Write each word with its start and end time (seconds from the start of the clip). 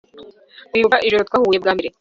Uribuka 0.73 0.97
ijoro 1.07 1.21
twahuye 1.27 1.57
bwa 1.63 1.71
mbere 1.75 1.87